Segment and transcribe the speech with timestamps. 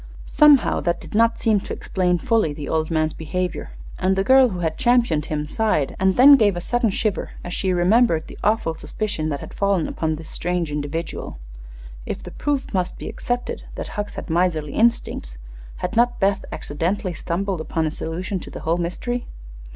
[0.25, 3.69] Somehow that did not seem to explain fully the old man's behavior,
[3.99, 7.53] and the girl who had championed him sighed and then gave a sudden shiver as
[7.53, 11.37] she remembered the awful suspicion that had fallen upon this strange individual.
[12.07, 15.37] If the proof must be accepted that Hucks had miserly instincts,
[15.75, 19.27] had not Beth accidentally stumbled upon a solution of the whole mystery?